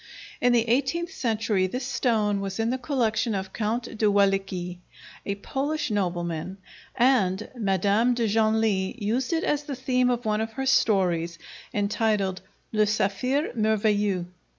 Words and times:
In 0.41 0.51
the 0.51 0.67
eighteenth 0.67 1.11
century 1.11 1.67
this 1.67 1.85
stone 1.85 2.41
was 2.41 2.59
in 2.59 2.71
the 2.71 2.79
collection 2.79 3.35
of 3.35 3.53
Count 3.53 3.83
de 3.99 4.07
Walicki, 4.09 4.79
a 5.27 5.35
Polish 5.35 5.91
nobleman, 5.91 6.57
and 6.95 7.47
Mme. 7.55 8.15
de 8.15 8.27
Genlis 8.27 8.95
used 8.99 9.31
it 9.31 9.43
as 9.43 9.65
the 9.65 9.75
theme 9.75 10.09
of 10.09 10.25
one 10.25 10.41
of 10.41 10.53
her 10.53 10.65
stories, 10.65 11.37
entitled 11.71 12.41
"Le 12.73 12.87
Saphire 12.87 13.53
Merveilleux." 13.53 14.25